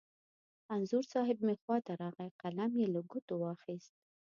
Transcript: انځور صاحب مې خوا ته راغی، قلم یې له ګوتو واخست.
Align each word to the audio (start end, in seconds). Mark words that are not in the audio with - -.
انځور 0.73 1.03
صاحب 1.13 1.37
مې 1.45 1.55
خوا 1.61 1.77
ته 1.85 1.93
راغی، 2.01 2.29
قلم 2.41 2.71
یې 2.81 2.87
له 2.95 3.01
ګوتو 3.11 3.33
واخست. 3.39 3.93